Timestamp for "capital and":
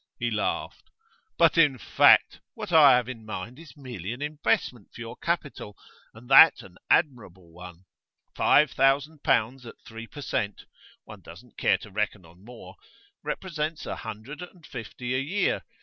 5.15-6.27